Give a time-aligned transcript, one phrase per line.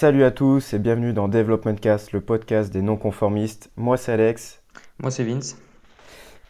[0.00, 3.68] Salut à tous et bienvenue dans Development Cast, le podcast des non-conformistes.
[3.76, 4.62] Moi c'est Alex.
[5.00, 5.60] Moi c'est Vince.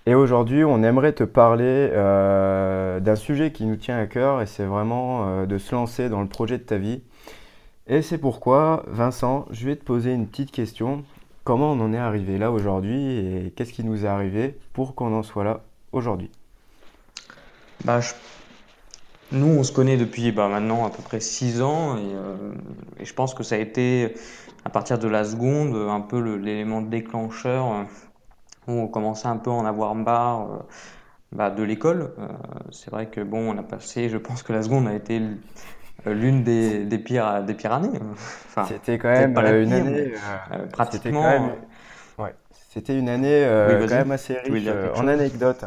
[0.05, 4.47] Et aujourd'hui on aimerait te parler euh, d'un sujet qui nous tient à cœur et
[4.47, 7.01] c'est vraiment euh, de se lancer dans le projet de ta vie.
[7.87, 11.03] Et c'est pourquoi, Vincent, je vais te poser une petite question.
[11.45, 15.15] Comment on en est arrivé là aujourd'hui et qu'est-ce qui nous est arrivé pour qu'on
[15.15, 15.63] en soit là
[15.93, 16.31] aujourd'hui?
[17.87, 18.01] Bah,
[19.31, 22.55] Nous, on se connaît depuis bah, maintenant à peu près 6 ans euh,
[22.99, 24.15] et, je pense que ça a été
[24.65, 27.83] à partir de la seconde un peu l'élément déclencheur euh,
[28.69, 30.59] où on commençait un peu à en avoir marre euh,
[31.33, 32.13] bah, de l'école.
[32.71, 35.21] c'est vrai que bon, on a passé, je pense que la seconde a été
[36.07, 38.01] l'une des, des, pires, des pires années.
[38.47, 40.13] Enfin, c'était quand même une année.
[40.73, 41.51] pratiquement.
[42.71, 45.67] C'était une année quand même assez riche en anecdotes.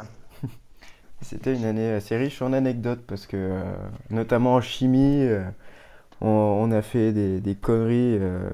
[1.21, 3.63] C'était une année assez riche en anecdotes parce que, euh,
[4.09, 5.43] notamment en chimie, euh,
[6.19, 8.49] on, a fait des, conneries euh,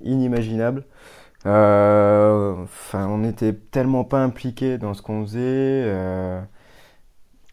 [0.00, 0.84] inimaginables.
[1.44, 5.90] Enfin, on n'était tellement pas impliqués dans ce qu'on faisait.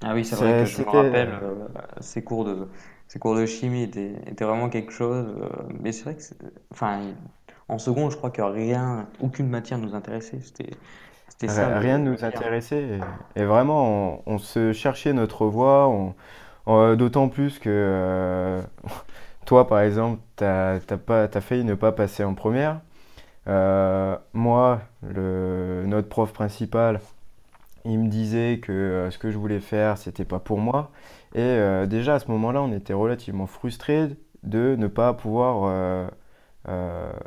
[0.02, 1.40] ah oui, c'est vrai que je me rappelle,
[2.00, 2.68] ces cours de
[3.08, 4.16] ces cours de chimie étaient,
[4.46, 5.28] vraiment quelque chose.
[5.80, 6.24] mais c'est vrai que,
[6.72, 7.02] enfin,
[7.68, 10.40] en seconde, je crois que rien, aucune matière nous intéressait.
[10.42, 10.72] C'était
[11.48, 13.00] Rien ne nous intéressait.
[13.36, 15.92] Et, vraiment, on, se cherchait notre voie.
[16.68, 18.62] D'autant plus que euh,
[19.46, 20.80] toi, par exemple, tu as,
[21.42, 22.82] failli ne pas passer en première.
[23.48, 27.02] Euh, moi, le, notre prof principal,
[27.86, 30.92] il me disait que euh, ce que je voulais faire, c'était pas pour moi.
[31.36, 34.10] Et déjà à ce moment-là, on était relativement frustrés
[34.44, 36.08] de ne pas pouvoir euh,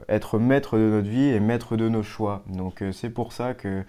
[0.09, 2.43] être maître de notre vie et maître de nos choix.
[2.49, 3.85] Donc euh, c'est pour ça que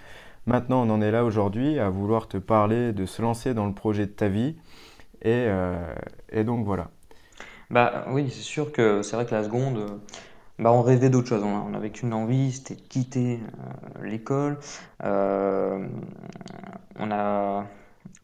[0.46, 3.74] maintenant on en est là aujourd'hui à vouloir te parler de se lancer dans le
[3.74, 4.56] projet de ta vie.
[5.22, 5.94] Et, euh,
[6.44, 6.90] donc voilà.
[7.70, 10.00] Bah oui, c'est sûr que c'est vrai que la seconde,
[10.60, 11.44] bah, on rêvait d'autre chose.
[11.44, 13.40] On n'avait qu'une envie, c'était de quitter
[14.04, 14.58] l'école.
[15.02, 15.88] on
[17.12, 17.66] a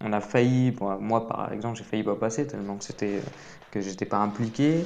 [0.01, 3.21] on a failli, moi par exemple, j'ai failli pas passer tellement que c'était
[3.71, 4.85] que j'étais pas impliqué.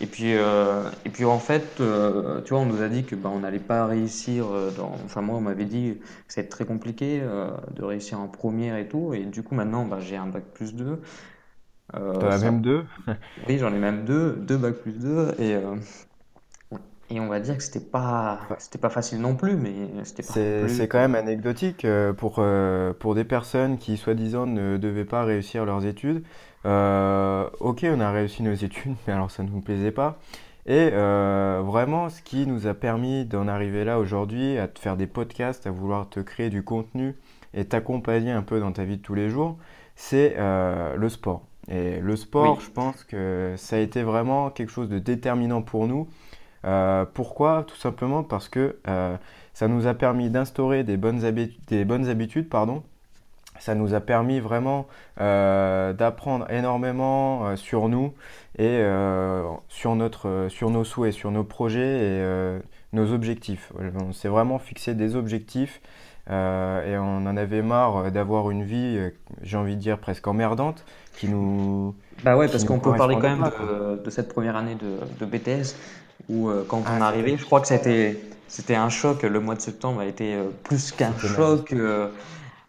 [0.00, 3.14] Et puis, euh, et puis en fait, euh, tu vois, on nous a dit que
[3.14, 4.46] bah, on n'allait pas réussir.
[4.50, 4.92] Euh, dans...
[5.04, 9.12] Enfin, moi, on m'avait dit que c'était très compliqué de réussir en première et tout.
[9.14, 11.00] Et du coup, maintenant, bah, j'ai un bac plus 2.
[11.92, 12.84] T'en as même deux
[13.48, 15.34] Oui, j'en ai même deux, deux bac plus 2.
[15.38, 15.56] Et,
[17.10, 19.74] et on va dire que c'était pas, c'était pas facile non plus, mais
[20.04, 21.86] c'était pas C'est quand même anecdotique
[22.16, 22.42] pour,
[22.98, 26.24] pour des personnes qui, soi-disant, ne devaient pas réussir leurs études.
[26.64, 30.18] Euh, ok, on a réussi nos études, mais alors ça ne nous plaisait pas.
[30.64, 34.96] Et euh, vraiment, ce qui nous a permis d'en arriver là aujourd'hui, à te faire
[34.96, 37.16] des podcasts, à vouloir te créer du contenu
[37.52, 39.58] et t'accompagner un peu dans ta vie de tous les jours,
[39.96, 41.42] c'est euh, le sport.
[41.68, 45.86] Et le sport, je pense que ça a été vraiment quelque chose de déterminant pour
[45.86, 46.08] nous.
[47.14, 47.64] pourquoi?
[47.66, 48.76] Tout simplement parce que
[49.52, 51.20] ça nous a permis d'instaurer des bonnes,
[51.68, 52.82] des bonnes habitudes pardon,
[53.62, 54.88] ça nous a permis vraiment
[55.20, 58.12] euh, d'apprendre énormément euh, sur nous
[58.58, 62.60] et euh, sur, notre, sur nos souhaits, sur nos projets et
[62.92, 63.72] nos objectifs.
[64.00, 65.80] On s'est vraiment fixé des objectifs
[66.28, 68.98] et on en avait marre d'avoir une vie,
[69.42, 70.84] j'ai envie de dire, presque emmerdante
[71.16, 71.94] qui nous.
[72.24, 73.50] Bah ouais, parce qu'on peut parler quand même
[74.04, 75.76] de, cette première année de, BTS
[76.28, 78.18] où quand on ah, est arrivé, je crois que c'était.
[78.48, 81.74] C'était un choc, le mois de septembre a été plus qu'un choc.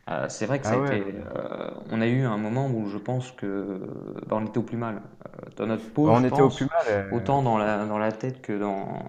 [0.09, 3.79] Euh, c'est vrai que ah euh, on a eu un moment où je pense que
[4.27, 6.09] bah, on était au plus mal euh, dans notre peau.
[6.09, 7.09] on était au plus mal.
[7.13, 8.99] Autant dans la dans la tête que dans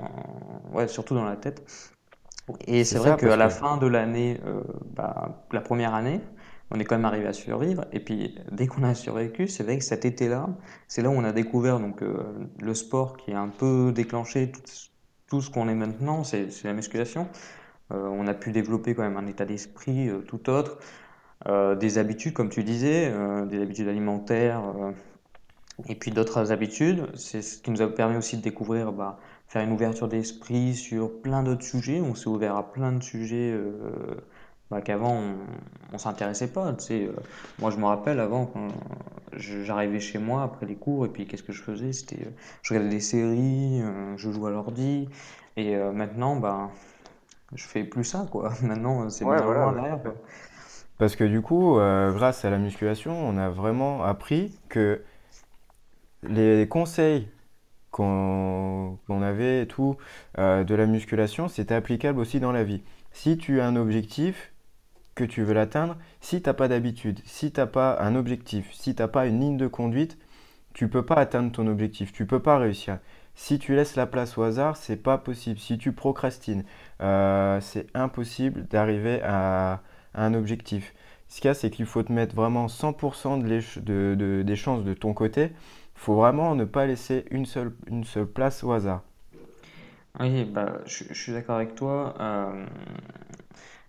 [0.72, 1.64] ouais surtout dans la tête.
[2.66, 4.40] Et c'est vrai qu'à la fin de l'année,
[4.94, 6.20] bah, la première année,
[6.70, 7.86] on est quand même arrivé à survivre.
[7.92, 10.48] Et puis dès qu'on a survécu, c'est vrai que cet été-là,
[10.86, 14.60] c'est là où on a découvert donc le sport qui a un peu déclenché tout,
[15.26, 17.26] tout ce qu'on est maintenant, c'est la musculation.
[17.94, 20.78] Euh, on a pu développer quand même un état d'esprit euh, tout autre,
[21.46, 23.12] euh, des habitudes, comme tu disais,
[23.48, 24.62] des habitudes alimentaires
[25.88, 27.06] et puis d'autres habitudes.
[27.16, 31.20] C'est ce qui nous a permis aussi de découvrir, bah, faire une ouverture d'esprit sur
[31.20, 32.00] plein d'autres sujets.
[32.00, 33.54] On s'est ouvert à plein de sujets
[34.70, 35.36] bah, qu'avant on,
[35.92, 36.74] on s'intéressait pas.
[37.58, 38.52] Moi je me rappelle avant
[39.36, 41.92] j'arrivais chez moi après les cours et puis qu'est-ce que je faisais?
[41.92, 42.28] C'était
[42.62, 43.82] je regardais des séries,
[44.16, 45.08] je jouais à l'ordi
[45.56, 46.70] et maintenant bah
[47.54, 48.52] je fais plus ça, quoi.
[48.62, 50.00] Maintenant, c'est ouais, voilà,
[50.98, 55.02] Parce que du coup, euh, grâce à la musculation, on a vraiment appris que
[56.22, 57.28] les conseils
[57.90, 59.96] qu'on avait et tout
[60.38, 62.82] euh, de la musculation, c'était applicable aussi dans la vie.
[63.12, 64.52] Si tu as un objectif
[65.14, 68.72] que tu veux l'atteindre, si tu n'as pas d'habitude, si tu n'as pas un objectif,
[68.72, 70.18] si tu n'as pas une ligne de conduite,
[70.72, 72.98] tu peux pas atteindre ton objectif, tu peux pas réussir.
[73.34, 75.58] Si tu laisses la place au hasard, c'est pas possible.
[75.58, 76.64] Si tu procrastines,
[77.00, 79.82] euh, c'est impossible d'arriver à,
[80.14, 80.94] un objectif.
[81.28, 84.94] Ce qu'il y a, c'est qu'il faut te mettre vraiment 100% de des chances de
[84.94, 85.50] ton côté.
[85.96, 89.02] Il faut vraiment ne pas laisser une seule, une seule place au hasard.
[90.20, 92.14] Oui, bah, je, suis d'accord avec toi.
[92.20, 92.66] Euh,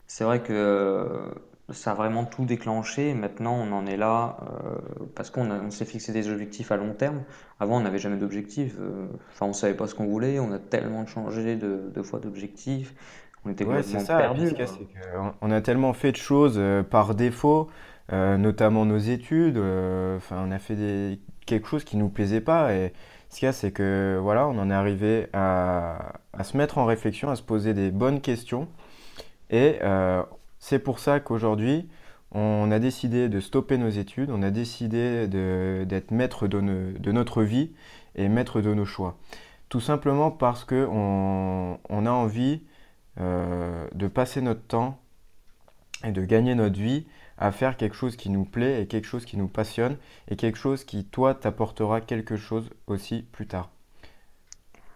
[0.07, 1.21] c'est vrai que
[1.71, 3.13] ça a vraiment tout déclenché.
[3.13, 4.75] Maintenant, on en est là euh,
[5.15, 7.23] parce qu'on s'est fixé des objectifs à long terme.
[7.59, 8.75] Avant, on n'avait jamais d'objectifs.
[8.79, 10.39] Euh, enfin, on savait pas ce qu'on voulait.
[10.39, 12.93] On a tellement changé de, fois d'objectifs.
[13.45, 14.17] On était ouais, complètement ça.
[14.17, 14.53] perdus.
[15.41, 17.69] on a tellement fait de choses euh, par défaut,
[18.11, 19.57] notamment nos études.
[19.57, 21.19] Enfin, on a fait des...
[21.47, 22.75] quelque chose qui nous plaisait pas.
[22.75, 22.93] Et
[23.29, 26.77] ce qu'il y a, c'est que voilà, on en est arrivé à, à, se mettre
[26.77, 28.67] en réflexion, à se poser des bonnes questions.
[29.49, 29.79] Et
[30.59, 31.87] c'est pour ça qu'aujourd'hui,
[32.31, 36.59] on a décidé de stopper nos études, on a décidé d'être maître de,
[37.11, 37.71] notre vie
[38.15, 39.17] et maître de nos choix.
[39.69, 42.61] Tout simplement parce qu'on on a envie
[43.19, 44.99] euh, de passer notre temps
[46.03, 47.05] et de gagner notre vie
[47.37, 49.97] à faire quelque chose qui nous plaît et quelque chose qui nous passionne
[50.29, 53.69] et quelque chose qui, toi, t'apportera quelque chose aussi plus tard.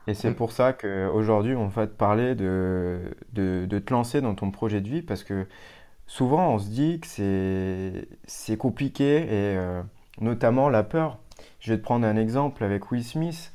[0.10, 3.00] Et c'est pour ça qu'aujourd'hui, on va te parler de,
[3.34, 5.46] de, te lancer dans ton projet de vie parce que
[6.08, 7.08] souvent, on se dit que
[8.26, 9.84] c'est compliqué et euh,
[10.20, 11.20] notamment la peur.
[11.60, 13.54] Je vais te prendre un exemple avec Will Smith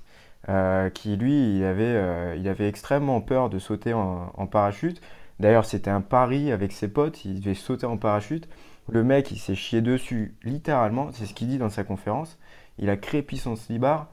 [0.49, 5.01] euh, qui, lui, il avait, euh, il avait extrêmement peur de sauter en, en parachute.
[5.41, 8.49] D'ailleurs, c'était un pari avec ses potes, il devait sauter en parachute.
[8.89, 12.39] Le mec, il s'est chié dessus littéralement, c'est ce qu'il dit dans sa conférence.
[12.79, 14.07] Il a crépi son slibard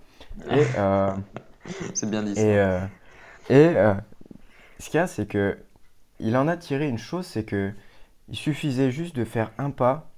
[0.50, 0.64] et
[1.94, 2.32] C'est bien dit.
[2.40, 2.80] Et, euh,
[3.52, 3.94] euh,
[4.80, 5.58] ce qu'il y a, c'est que
[6.20, 7.72] il en a tiré une chose, c'est que
[8.30, 10.12] il suffisait juste de faire un pas.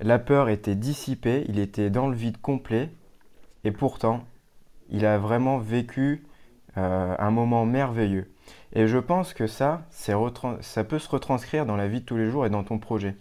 [0.00, 2.90] La peur était dissipée, il était dans le vide complet,
[3.64, 4.24] et pourtant,
[4.88, 6.24] il a vraiment vécu
[6.76, 8.30] euh, un moment merveilleux.
[8.72, 12.30] Et je pense que ça, ça peut se retranscrire dans la vie de tous les
[12.30, 13.16] jours et dans ton projet.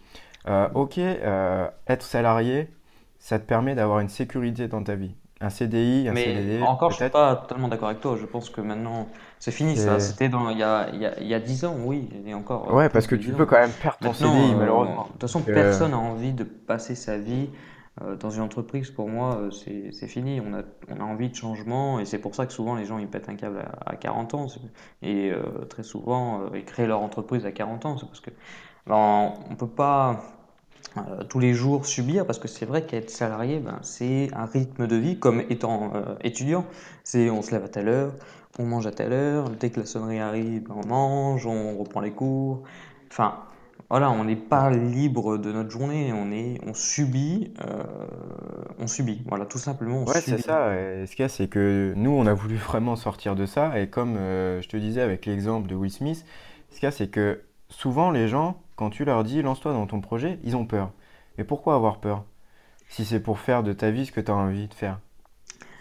[0.74, 2.70] ok, être salarié,
[3.20, 5.16] ça te permet d'avoir une sécurité dans ta vie.
[5.42, 8.18] Un CDI, un Mais CDD, encore, je suis pas totalement d'accord avec toi.
[8.20, 9.08] Je pense que maintenant,
[9.40, 10.00] c'est fini ça.
[10.00, 12.34] C'était dans il y a, il y a, il y a 10 ans, oui, et
[12.34, 12.74] encore.
[12.74, 15.04] Ouais, parce que tu peux quand même perdre ton CDI, euh, malheureusement.
[15.06, 17.50] De toute façon, personne n'a envie de passer sa vie
[18.02, 18.92] euh, dans une entreprise.
[18.92, 20.42] Pour moi, euh, c'est c'est fini.
[20.42, 22.98] On a, on a envie de changement, et c'est pour ça que souvent les gens
[22.98, 24.48] ils pètent un câble à, à 40 ans,
[25.02, 25.32] et
[25.70, 27.98] très souvent ils créent leur entreprise à 40 ans.
[27.98, 28.32] C'est parce que
[28.90, 30.16] ben, on peut pas euh,
[31.30, 34.96] tous les jours subir, parce que c'est vrai qu'être salarié, ben, c'est un rythme de
[34.96, 36.66] vie, comme étant euh, étudiant.
[37.04, 38.14] C'est on se lève à telle heure,
[38.58, 42.02] on mange à telle heure, dès que la sonnerie arrive, ben, on mange, on reprend
[42.02, 42.64] les cours.
[43.12, 43.36] Enfin,
[43.90, 47.84] voilà, on n'est pas libre de notre journée, on, est, on subit, euh,
[48.78, 50.04] on subit, voilà, tout simplement.
[50.06, 50.72] ouais, c'est ça.
[51.06, 53.88] ce qu'il y a, c'est que nous, on a voulu vraiment sortir de ça, et
[53.88, 56.24] comme je te disais avec l'exemple de Will Smith,
[56.70, 59.88] ce qu'il y a, c'est que souvent les gens quand tu leur dis lance-toi dans
[59.88, 60.92] ton projet, ils ont peur.
[61.38, 62.24] Mais pourquoi avoir peur?
[62.88, 65.02] Si c'est pour faire de ta vie ce que tu as envie de faire.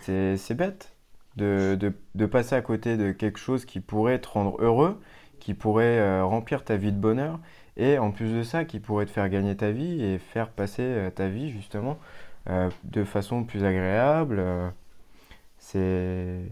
[0.00, 0.96] C'est bête
[1.36, 1.92] de,
[2.26, 5.00] passer à côté de quelque chose qui pourrait te rendre heureux,
[5.38, 7.38] qui pourrait euh, remplir ta vie de bonheur,
[7.76, 10.82] et en plus de ça, qui pourrait te faire gagner ta vie et faire passer
[10.82, 11.98] euh, ta vie justement
[12.50, 14.42] euh, de façon plus agréable.
[15.58, 16.48] c'est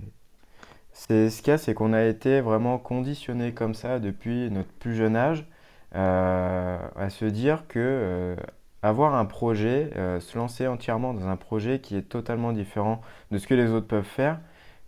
[0.93, 4.95] ce qu'il y a, c'est qu'on a été vraiment conditionné comme ça depuis notre plus
[4.95, 5.45] jeune âge
[5.97, 8.37] à se dire que euh,
[8.83, 13.01] avoir un projet, euh, se lancer entièrement dans un projet qui est totalement différent
[13.31, 14.39] de ce que les autres peuvent faire,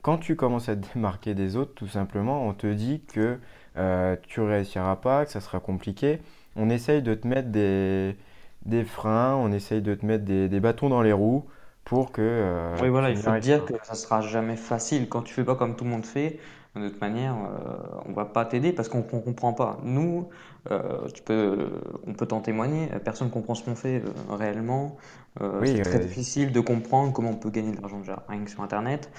[0.03, 3.39] quand tu commences à te démarquer des autres, tout simplement, on te dit que
[4.27, 6.21] tu réussiras pas, que ça sera compliqué.
[6.57, 8.17] On essaye de te mettre des,
[8.67, 11.45] des freins, on essaye de te mettre des, des bâtons dans les roues
[11.85, 12.73] pour que.
[12.83, 15.09] oui, voilà, il faut te dire que ça sera jamais facile.
[15.09, 16.41] Quand tu fais pas comme tout le monde fait,
[16.81, 19.79] de toute manière, euh, on va pas t'aider parce qu'on ne comprend pas.
[19.83, 20.29] Nous,
[20.71, 21.69] euh, tu peux,
[22.07, 24.97] on peut t'en témoigner, personne ne comprend ce qu'on fait euh, réellement.
[25.65, 28.63] c'est très difficile de comprendre comment on peut gagner de l'argent déjà, rien que sur
[28.63, 29.11] Internet.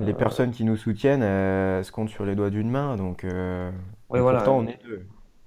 [0.00, 4.38] Les personnes qui nous soutiennent se comptent sur les doigts d'une main, donc ouais, voilà.
[4.38, 5.06] pourtant on est deux.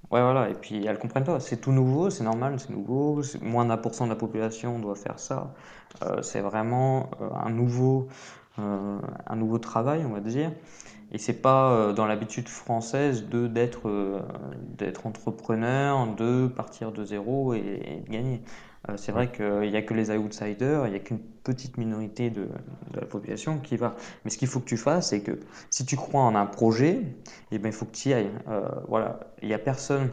[0.09, 1.41] Ouais, voilà, et puis elles comprennent pas.
[1.41, 3.21] C'est tout nouveau, c'est normal, c'est nouveau.
[3.41, 5.53] Moins d'un pour cent de la population doit faire ça.
[6.21, 8.07] c'est vraiment un nouveau,
[8.57, 10.51] un nouveau travail, on va dire.
[11.11, 14.19] Et c'est pas euh, dans l'habitude française de d'être euh,
[14.77, 18.41] d'être entrepreneur, de partir de zéro et, de gagner.
[18.89, 22.29] Euh, c'est vrai qu'il n'y a que les outsiders, il n'y a qu'une petite minorité
[22.29, 22.43] de,
[22.91, 23.95] de, la population qui va.
[24.25, 27.01] Mais ce qu'il faut que tu fasses, c'est que si tu crois en un projet,
[27.51, 28.31] eh ben, il faut que tu y ailles.
[28.87, 30.09] voilà, il n'y a personne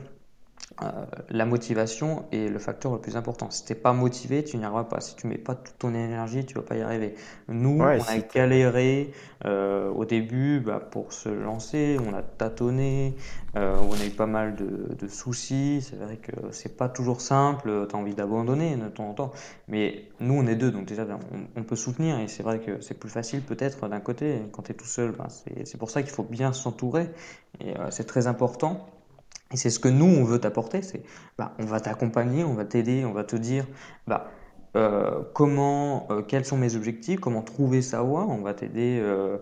[0.83, 3.49] euh, la motivation est le facteur le plus important.
[3.51, 5.01] Si t'es pas motivé, tu n'y arriveras pas.
[5.01, 7.15] Si tu mets pas toute ton énergie, tu vas pas y arriver.
[7.49, 9.13] Nous, on a galéré
[9.45, 13.15] euh, au début bah, pour se lancer, on a tâtonné,
[13.57, 15.81] euh, on a eu pas mal de, soucis.
[15.89, 17.87] C'est vrai que c'est pas toujours simple.
[17.89, 19.33] Tu as envie d'abandonner de temps en temps,
[19.69, 21.07] mais nous, on est deux, donc déjà,
[21.57, 22.19] on, peut soutenir.
[22.19, 25.13] Et c'est vrai que c'est plus facile peut-être d'un côté quand tu es tout seul.
[25.13, 27.11] Bah, c'est pour ça qu'il faut bien s'entourer
[27.61, 28.89] et c'est très important.
[29.53, 31.03] Et c'est ce que nous, on veut t'apporter, c'est
[31.39, 33.67] bah, on va t'accompagner, on va t'aider, on va te dire
[34.07, 34.31] bah,
[34.77, 39.39] euh, comment, euh, quels sont mes objectifs, comment trouver sa voie, on va t'aider, euh,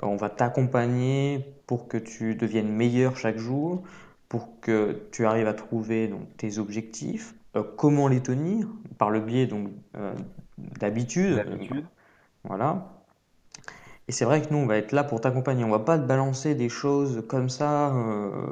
[0.00, 3.82] on va t'accompagner pour que tu deviennes meilleur chaque jour,
[4.28, 7.34] pour que tu arrives à trouver donc, tes objectifs,
[7.76, 9.70] comment les tenir, par le biais donc
[10.78, 11.42] d'habitude.
[12.44, 12.92] Voilà.
[14.08, 15.64] Et c'est vrai que nous, on va être là pour t'accompagner.
[15.64, 17.92] On va pas te balancer des choses comme ça,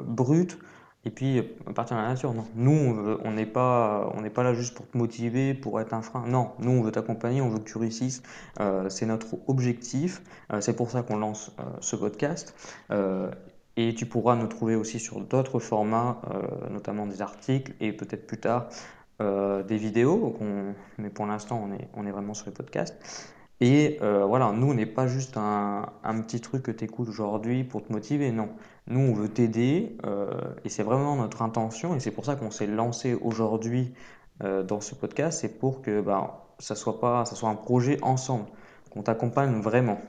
[0.05, 0.57] brutes
[1.05, 1.41] et puis
[1.75, 2.33] partir dans la nature.
[2.33, 5.93] Non, nous on n'est pas on n'est pas là juste pour te motiver, pour être
[5.93, 6.25] un frein.
[6.27, 8.23] Non, nous on veut t'accompagner, on veut que tu réussisses.
[8.59, 10.21] Euh, c'est notre objectif.
[10.51, 12.55] Euh, c'est pour ça qu'on lance euh, ce podcast.
[13.77, 16.21] et tu pourras nous trouver aussi sur d'autres formats,
[16.71, 18.69] notamment des articles et peut-être plus tard
[19.19, 20.37] des vidéos.
[20.97, 22.95] Mais pour l'instant on est on est vraiment sur les podcasts.
[23.61, 27.63] Et voilà, nous, on n'est pas juste un, un petit truc que tu écoutes aujourd'hui
[27.63, 28.49] pour te motiver, non.
[28.87, 30.29] Nous, on veut t'aider euh,
[30.63, 33.93] et c'est vraiment notre intention et c'est pour ça qu'on s'est lancé aujourd'hui
[34.43, 37.97] euh, dans ce podcast, c'est pour que bah, ça soit pas, ça soit un projet
[38.03, 38.45] ensemble,
[38.91, 39.99] qu'on t'accompagne vraiment.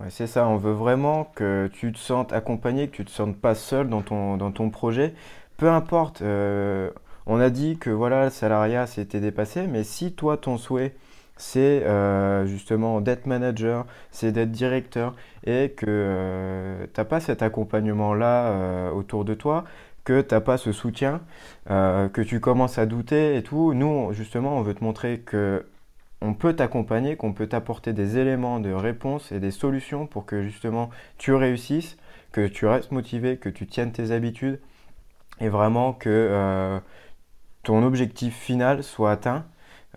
[0.00, 3.36] Ouais, c'est ça, on veut vraiment que tu te sentes accompagné, que tu te sentes
[3.36, 5.14] pas seul dans ton, dans ton projet.
[5.56, 6.90] Peu importe, euh,
[7.26, 10.94] on a dit que voilà, le salariat s'était dépassé, mais si toi ton souhait
[11.36, 15.14] c'est euh, justement d'être manager, c'est d'être directeur
[15.44, 19.64] et que euh, tu n'as pas cet accompagnement-là euh, autour de toi,
[20.04, 21.22] que tu n'as pas ce soutien,
[21.66, 23.72] que tu commences à douter et tout.
[23.74, 25.66] Nous, justement, on veut te montrer que
[26.20, 30.42] on peut t'accompagner, qu'on peut t'apporter des éléments de réponse et des solutions pour que
[30.42, 31.96] justement tu réussisses,
[32.32, 34.60] que tu restes motivé, que tu tiennes tes habitudes
[35.40, 36.80] et vraiment que
[37.62, 39.44] ton objectif final soit atteint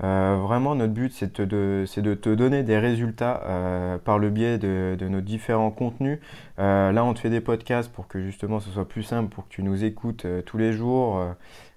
[0.03, 4.57] euh, vraiment, notre but, c'est de, de, te donner des résultats euh, par le biais
[4.57, 6.19] de, nos différents contenus.
[6.59, 9.47] Euh, là, on te fait des podcasts pour que justement ce soit plus simple, pour
[9.47, 11.23] que tu nous écoutes tous les jours,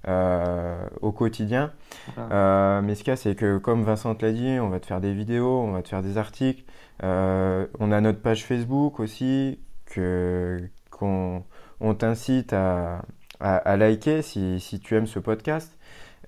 [0.07, 1.73] au quotidien.
[2.17, 4.87] mais ce qu'il y a, c'est que comme Vincent te l'a dit, on va te
[4.87, 6.65] faire des vidéos, on va te faire des articles.
[7.03, 9.59] on a notre page Facebook aussi,
[9.95, 11.45] qu'on
[11.81, 13.03] on, t'incite à,
[13.41, 15.77] à, liker si, si tu aimes ce podcast.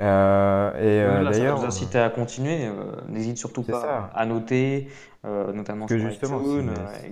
[0.01, 2.67] Euh, et euh, d'ailleurs, vous inciter à continuer.
[2.67, 2.73] Euh,
[3.09, 4.89] n'hésite surtout pas à noter,
[5.25, 6.41] notamment que sur justement,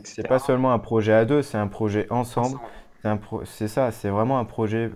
[0.04, 2.58] c'est pas seulement un projet à deux, c'est un projet ensemble.
[3.44, 4.90] C'est ça, c'est vraiment un projet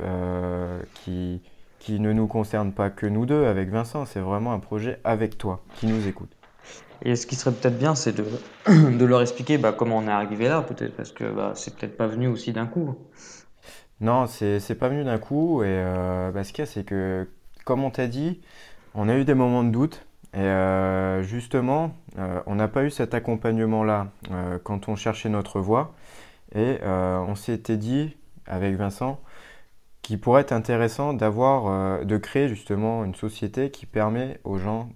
[0.95, 1.43] qui,
[1.79, 5.37] qui ne nous concerne pas que nous deux avec Vincent, c'est vraiment un projet avec
[5.37, 6.31] toi, qui nous écoute.
[7.03, 8.25] Et ce qui serait peut-être bien, c'est de,
[8.97, 11.99] de leur expliquer bah, comment on est arrivé là, peut-être, parce que bah, c'est peut-être
[11.99, 12.95] pas venu aussi d'un coup.
[14.00, 15.85] Non, c'est pas venu d'un coup, et
[16.33, 17.26] bah, ce qu'il y a, c'est que
[17.64, 18.40] comme on t'a dit,
[18.94, 20.06] on a eu des moments de doute.
[20.35, 25.61] Et euh, justement, euh, on n'a pas eu cet accompagnement-là euh, quand on cherchait notre
[25.61, 25.94] voie.
[26.54, 28.16] Et on s'était dit,
[28.47, 29.21] avec Vincent,
[30.02, 34.88] qu'il pourrait être intéressant d'avoir, de créer justement une société qui permet aux gens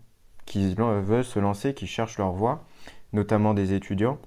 [0.46, 2.64] qui veulent se lancer, qui cherchent leur voie,
[3.12, 4.18] notamment des étudiants,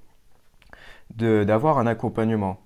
[1.16, 2.60] d'avoir un accompagnement.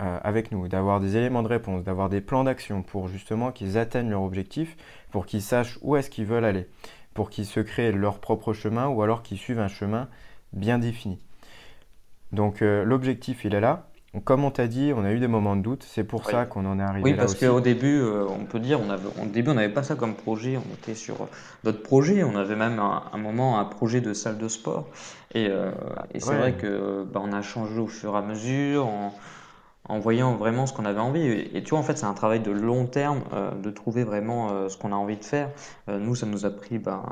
[0.00, 3.76] Euh, avec nous, d'avoir des éléments de réponse, d'avoir des plans d'action pour justement qu'ils
[3.76, 4.76] atteignent leur objectif,
[5.10, 6.68] pour qu'ils sachent où est-ce qu'ils veulent aller,
[7.14, 10.06] pour qu'ils se créent leur propre chemin ou alors qu'ils suivent un chemin
[10.52, 11.18] bien défini.
[12.30, 13.88] Donc euh, l'objectif, il est là.
[14.22, 16.64] Comme on t'a dit, on a eu des moments de doute, c'est pour ça qu'on
[16.64, 17.16] en est arrivé oui, là.
[17.16, 19.82] Oui, parce qu'au début, euh, on peut dire, on avait, au début, on n'avait pas
[19.82, 21.28] ça comme projet, on était sur
[21.64, 24.86] d'autres projets, on avait même un, moment un projet de salle de sport.
[25.34, 25.50] Et,
[26.14, 28.88] c'est vrai que bah, on a changé au fur et à mesure
[29.88, 31.26] en voyant vraiment ce qu'on avait envie.
[31.26, 34.50] Et, tu vois, en fait, c'est un travail de long terme euh, de trouver vraiment
[34.50, 35.50] euh, ce qu'on a envie de faire.
[35.88, 37.02] Euh, nous, ça nous a pris ben,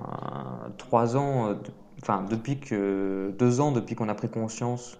[0.76, 1.56] trois ans,
[2.02, 4.98] enfin, depuis que deux ans depuis qu'on a pris conscience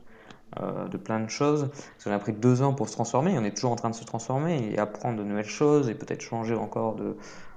[0.91, 1.69] de plein de choses.
[1.99, 3.37] Ça nous a pris deux ans pour se transformer.
[3.39, 6.23] On est toujours en train de se transformer et apprendre de nouvelles choses et peut-être
[6.23, 7.17] changer encore de,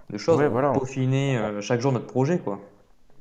[0.09, 0.41] de choses.
[0.41, 0.73] voilà.
[0.73, 2.59] Peaufiner chaque jour notre projet, quoi.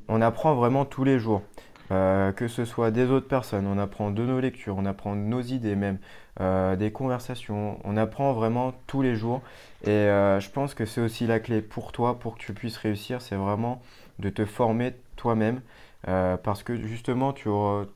[0.09, 1.43] On apprend vraiment tous les jours.
[1.91, 5.21] Euh, que ce soit des autres personnes, on apprend de nos lectures, on apprend de
[5.21, 5.99] nos idées même,
[6.41, 9.41] euh, des conversations, on apprend vraiment tous les jours.
[9.85, 12.77] Et euh, je pense que c'est aussi la clé pour toi, pour que tu puisses
[12.77, 13.81] réussir, c'est vraiment
[14.19, 15.61] de te former toi-même.
[16.05, 17.49] parce que justement, tu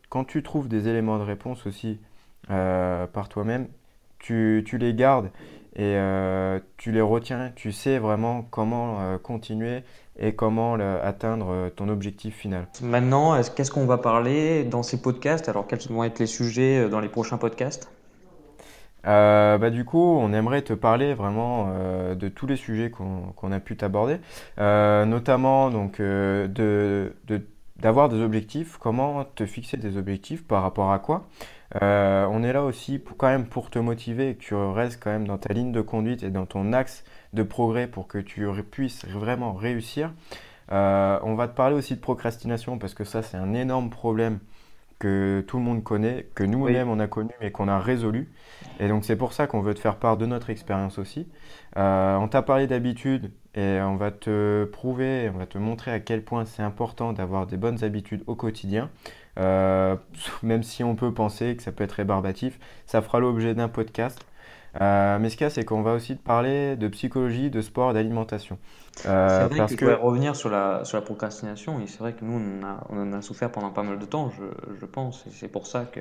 [0.09, 1.99] quand tu trouves des éléments de réponse aussi
[2.49, 3.69] par toi-même,
[4.19, 5.31] tu les gardes
[5.77, 5.97] et
[6.77, 9.83] tu les retiens, tu sais vraiment comment continuer
[10.19, 12.67] et comment atteindre ton objectif final.
[12.83, 15.49] Maintenant, qu'est-ce qu'on va parler dans ces podcasts?
[15.49, 17.91] Alors, quels vont être les sujets dans les prochains podcasts?
[19.07, 23.53] Euh, bah, du coup, on aimerait te parler vraiment euh, de tous les sujets qu'on
[23.53, 24.19] a pu t'aborder,
[24.59, 27.13] euh, notamment donc de,
[27.81, 31.27] d'avoir des objectifs, comment te fixer des objectifs, par rapport à quoi?
[31.81, 35.11] On est là aussi pour, quand même pour te motiver et que tu restes quand
[35.11, 38.47] même dans ta ligne de conduite et dans ton axe de progrès pour que tu
[38.71, 40.13] puisses vraiment réussir.
[40.71, 44.39] on va te parler aussi de procrastination parce que ça c'est un énorme problème
[45.03, 48.31] que tout le monde connaît, que nous-mêmes on a connu mais qu'on a résolu.
[48.79, 51.27] Et donc c'est pour ça qu'on veut te faire part de notre expérience aussi.
[51.77, 55.99] Euh, on t'a parlé d'habitude et on va te prouver, on va te montrer à
[55.99, 58.91] quel point c'est important d'avoir des bonnes habitudes au quotidien.
[59.39, 59.97] Euh,
[60.43, 64.25] même si on peut penser que ça peut être rébarbatif, ça fera l'objet d'un podcast.
[64.81, 67.61] Euh, mais ce qu'il y a, c'est qu'on va aussi te parler de psychologie, de
[67.61, 68.59] sport, d'alimentation.
[69.07, 69.85] Euh, c'est vrai que, que...
[69.85, 73.13] revenir sur la, sur la procrastination, et c'est vrai que nous, on, a, on, en
[73.13, 74.45] a souffert pendant pas mal de temps, je,
[74.81, 76.01] je pense, et c'est pour ça que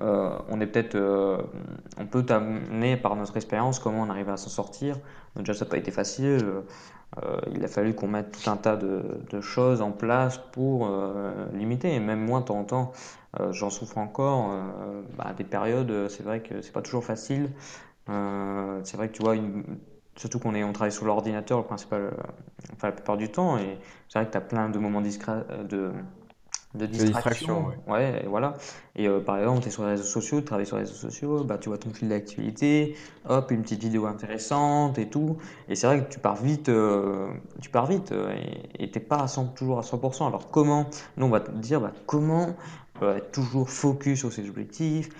[0.00, 1.38] euh, on est peut-être, euh,
[1.98, 4.98] on peut t'amener par notre expérience comment on arrive à s'en sortir.
[5.36, 6.44] Déjà, ça n'a pas été facile.
[7.22, 10.90] Euh, il a fallu qu'on mette tout un tas de, choses en place pour
[11.52, 11.94] limiter.
[11.94, 12.92] Et même moi, de temps en temps,
[13.50, 14.50] j'en souffre encore.
[15.16, 17.50] Bah, des périodes, c'est vrai que c'est pas toujours facile.
[18.06, 19.34] c'est vrai que tu vois,
[20.16, 22.12] surtout qu'on est, on travaille sur l'ordinateur, le principal,
[22.72, 25.44] enfin la plupart du temps, et c'est vrai que tu as plein de moments discrets,
[25.68, 25.92] de
[26.76, 27.66] de distraction.
[27.88, 28.22] ouais.
[28.24, 28.54] et voilà.
[28.94, 30.94] Et euh, par exemple, tu es sur les réseaux sociaux, tu travailles sur les réseaux
[30.94, 32.96] sociaux, bah, tu vois ton fil d'activité,
[33.28, 35.36] hop, une petite vidéo intéressante et tout.
[35.68, 37.28] Et c'est vrai que tu pars vite, euh,
[37.60, 38.34] tu pars vite euh,
[38.78, 40.26] et tu n'es pas à 100, toujours à 100%.
[40.26, 42.54] Alors comment, nous on va te dire, bah, comment
[43.02, 45.10] être toujours focus sur ses objectifs,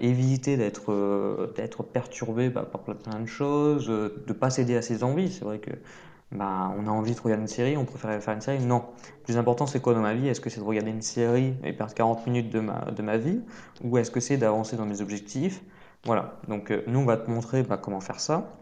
[0.00, 5.02] éviter d'être d'être perturbé bah, par plein de choses, de ne pas céder à ses
[5.02, 5.32] envies.
[5.32, 5.72] C'est vrai que
[6.30, 8.84] bah, on a envie de regarder une série, on préfère faire une série Non.
[9.18, 10.28] Le plus important, c'est quoi dans ma vie?
[10.28, 13.16] Est-ce que c'est de regarder une série et perdre 40 minutes de ma, de ma
[13.16, 13.40] vie?
[13.82, 15.62] Ou est-ce que c'est d'avancer dans mes objectifs?
[16.04, 16.34] Voilà.
[16.46, 18.52] Donc, euh, nous, on va te montrer bah, comment faire ça.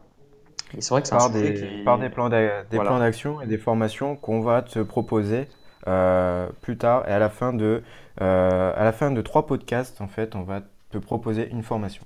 [0.77, 1.85] Et c'est vrai que c'est par, des, qui...
[1.85, 5.49] par des plans d'action et des formations qu'on va te proposer
[5.87, 7.09] euh, plus tard.
[7.09, 7.83] Et à la, fin de,
[8.21, 12.05] euh, à la fin de trois podcasts, en fait, on va te proposer une formation.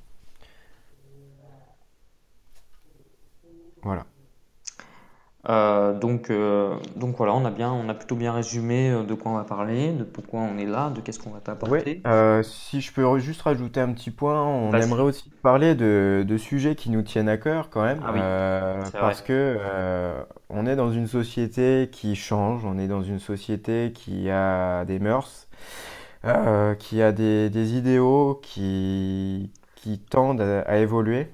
[3.82, 4.04] Voilà.
[5.48, 9.14] Euh, donc, euh, donc voilà, on a bien, on a plutôt bien résumé euh, de
[9.14, 12.02] quoi on va parler, de pourquoi on est là, de qu'est-ce qu'on va t'apporter.
[12.42, 16.74] si je peux juste rajouter un petit point, on aimerait aussi parler de, de, sujets
[16.74, 19.56] qui nous tiennent à cœur quand même, ah parce que
[20.50, 24.98] on est dans une société qui change, on est dans une société qui a des
[24.98, 25.48] mœurs,
[26.78, 31.28] qui a des, des, idéaux qui, qui tendent à, à évoluer.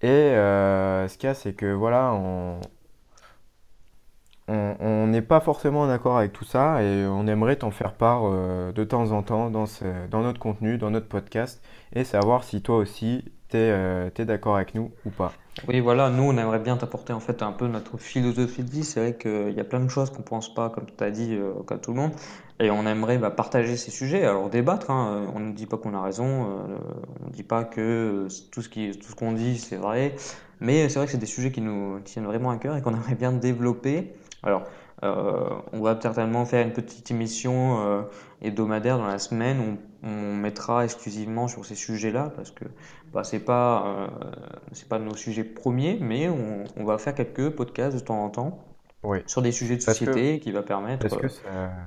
[0.00, 2.58] Et ce qu'il y a, c'est que voilà, on,
[4.48, 8.72] on n'est pas forcément d'accord avec tout ça et on aimerait t'en faire part euh,
[8.72, 9.66] de temps en temps dans,
[10.12, 11.62] notre contenu, dans notre podcast
[11.94, 15.32] et savoir si toi aussi tu es, euh, d'accord avec nous ou pas.
[15.68, 18.84] Oui, voilà, nous on aimerait bien t'apporter en fait un peu notre philosophie de vie.
[18.84, 21.34] C'est vrai qu'il y a plein de choses qu'on pense pas, comme tu as dit,
[21.34, 22.12] euh, tout le monde,
[22.58, 24.90] et on aimerait bah, partager ces sujets, alors débattre.
[24.90, 25.26] Hein.
[25.34, 26.24] On ne dit pas qu'on a raison,
[27.22, 30.14] on ne dit pas que tout ce qu'on dit c'est vrai,
[30.60, 32.94] mais c'est vrai que c'est des sujets qui nous tiennent vraiment à cœur et qu'on
[32.94, 34.14] aimerait bien développer.
[34.42, 34.64] Alors,
[35.04, 38.02] euh, on va certainement faire une petite émission euh,
[38.40, 42.64] hebdomadaire dans la semaine où on, mettra exclusivement sur ces sujets-là parce que
[43.12, 44.06] bah, c'est pas euh,
[44.72, 48.58] c'est pas nos sujets premiers, mais on, va faire quelques podcasts de temps en temps
[49.26, 51.26] sur des sujets de société qui va permettre que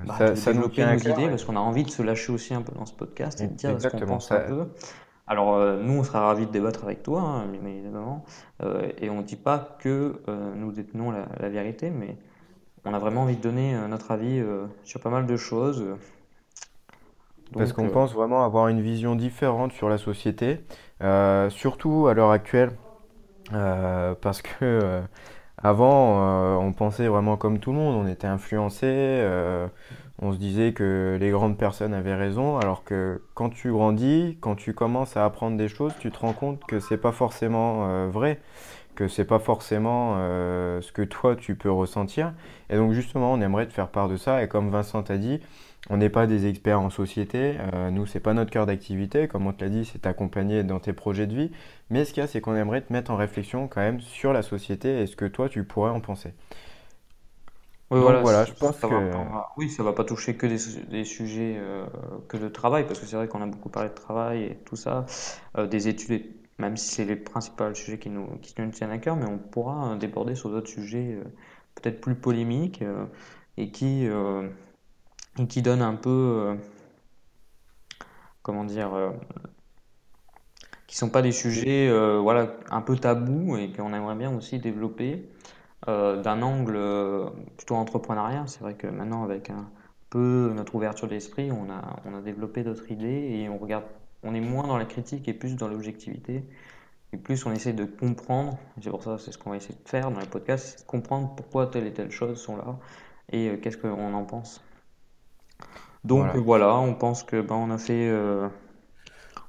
[0.06, 2.74] bah, de développer nos idées parce qu'on a envie de se lâcher aussi un peu
[2.74, 4.66] dans ce podcast et de dire ce qu'on pense un peu.
[5.28, 8.26] Alors nous, on sera ravis de débattre avec toi, hein, évidemment,
[9.00, 10.22] et on ne dit pas que
[10.56, 12.18] nous détenons la vérité, mais
[12.86, 15.84] on a vraiment envie de donner euh, notre avis euh, sur pas mal de choses.
[17.54, 20.62] Parce qu'on euh, pense vraiment avoir une vision différente sur la société,
[21.50, 22.72] surtout à l'heure actuelle,
[23.52, 25.02] parce que
[25.58, 29.24] avant, on pensait vraiment comme tout le monde, on était influencé,
[30.20, 34.56] on se disait que les grandes personnes avaient raison, alors que quand tu grandis, quand
[34.56, 38.42] tu commences à apprendre des choses, tu te rends compte que c'est pas forcément vrai
[38.96, 42.34] que c'est pas forcément euh, ce que toi tu peux ressentir.
[42.70, 44.42] Et donc justement, on aimerait te faire part de ça.
[44.42, 45.40] Et comme Vincent t'a dit,
[45.90, 47.58] on n'est pas des experts en société.
[47.74, 49.28] Euh, nous, c'est pas notre cœur d'activité.
[49.28, 51.52] Comme on te l'a dit, c'est t'accompagner dans tes projets de vie.
[51.90, 54.34] Mais ce qu'il y a, c'est qu'on aimerait te mettre en réflexion quand même sur
[54.34, 56.34] la société et ce que toi tu pourrais en penser.
[57.92, 58.88] Oui, voilà, je pense que...
[59.58, 61.86] oui, ça va pas toucher que des, sujets euh,
[62.28, 64.76] que de travail, parce que c'est vrai qu'on a beaucoup parlé de travail et tout
[64.76, 65.06] ça,
[65.70, 66.24] des études
[66.58, 69.96] même si c'est les principaux sujets qui nous, qui tiennent à cœur, mais on pourra
[69.98, 71.20] déborder sur d'autres sujets
[71.76, 72.84] peut-être plus polémiques
[73.58, 76.58] et qui, et donnent un peu,
[78.42, 79.14] comment dire,
[80.88, 81.90] qui sont pas des sujets
[82.20, 85.30] voilà, un peu tabous et qu'on aimerait bien aussi développer
[85.88, 86.80] d'un angle
[87.58, 88.48] plutôt entrepreneurial.
[88.48, 89.70] C'est vrai que maintenant, avec un
[90.10, 93.84] peu notre ouverture d'esprit, on a développé d'autres idées et on regarde,
[94.26, 96.44] on est moins dans la critique et plus dans l'objectivité.
[97.14, 99.90] Et plus on essaie de comprendre, c'est pour ça c'est ce qu'on va essayer de
[99.90, 102.78] faire dans les podcasts, c'est comprendre pourquoi telle et telle chose sont là
[103.32, 104.64] et euh, qu'est-ce qu'on en pense.
[106.04, 106.78] Donc voilà.
[106.78, 108.08] on pense que ben, on a fait.
[108.08, 108.48] Euh,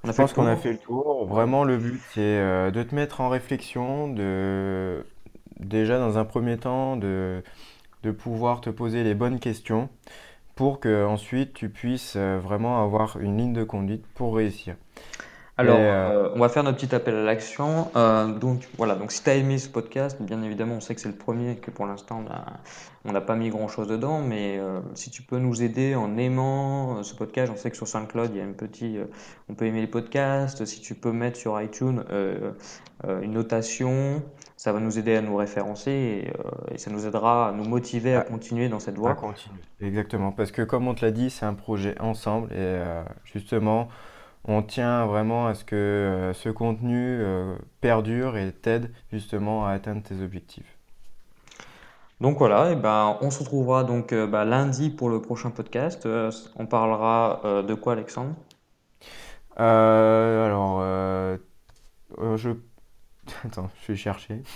[0.02, 1.26] on a Je pense qu'on a fait le tour.
[1.26, 5.04] Vraiment, le but, c'est euh, de te mettre en réflexion, de
[5.60, 7.42] déjà dans un premier temps, de,
[8.02, 9.90] de pouvoir te poser les bonnes questions
[10.57, 14.75] pour que ensuite tu puisses vraiment avoir une ligne de conduite pour réussir.
[15.59, 17.90] Alors, euh, on va faire notre petit appel à l'action.
[17.97, 18.95] Euh, donc, voilà.
[18.95, 21.57] Donc, si tu as aimé ce podcast, bien évidemment, on sait que c'est le premier,
[21.57, 22.23] que pour l'instant,
[23.07, 24.21] on n'a pas mis grand chose dedans.
[24.21, 27.88] Mais euh, si tu peux nous aider en aimant ce podcast, on sait que sur
[27.88, 28.99] SoundCloud, il y a un petit.
[29.49, 30.66] on peut aimer les podcasts.
[30.66, 32.05] Si tu peux mettre sur iTunes
[33.23, 34.23] une notation,
[34.59, 36.31] ça va nous aider à nous référencer
[36.71, 39.12] et, ça nous aidera à nous motiver à continuer dans cette voie.
[39.12, 39.61] À continuer.
[39.81, 40.33] Exactement.
[40.33, 42.53] Parce que, comme on te l'a dit, c'est un projet ensemble.
[42.53, 42.79] Et
[43.25, 43.88] justement
[44.46, 49.72] on tient vraiment à ce que euh, ce contenu euh, perdure et t'aide justement à
[49.72, 50.78] atteindre tes objectifs.
[52.20, 56.09] Donc voilà, et ben, on se retrouvera donc euh, bah, lundi pour le prochain podcast.
[56.56, 58.35] on parlera de quoi, Alexandre?
[59.56, 60.80] Alors,
[62.37, 62.50] je...
[63.44, 64.42] Attends, je vais chercher.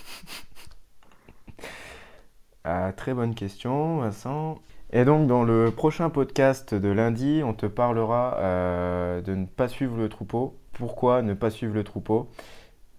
[2.63, 4.59] Ah, très bonne question, Vincent.
[4.93, 9.69] Et donc dans le prochain podcast de lundi, on te parlera euh, de ne pas
[9.69, 10.59] suivre le troupeau.
[10.73, 12.29] Pourquoi ne pas suivre le troupeau?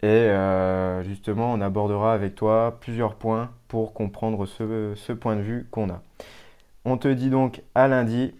[0.01, 5.67] Et euh, justement, on abordera avec toi plusieurs points pour comprendre ce, point de vue
[5.69, 6.01] qu'on a.
[6.85, 8.33] On te dit donc à lundi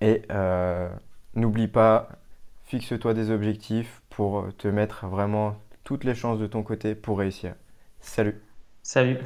[0.00, 0.88] et euh,
[1.34, 2.08] n'oublie pas,
[2.64, 7.54] fixe-toi des objectifs pour te mettre vraiment toutes les chances de ton côté pour réussir.
[8.00, 8.42] Salut
[8.82, 9.18] Salut